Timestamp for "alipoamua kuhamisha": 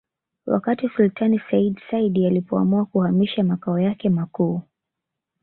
2.17-3.43